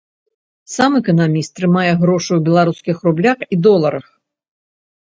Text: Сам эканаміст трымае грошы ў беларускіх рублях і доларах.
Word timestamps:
Сам 0.75 0.91
эканаміст 1.01 1.51
трымае 1.59 1.85
грошы 2.01 2.27
ў 2.35 2.41
беларускіх 2.49 2.97
рублях 3.11 3.39
і 3.53 3.65
доларах. 3.71 4.05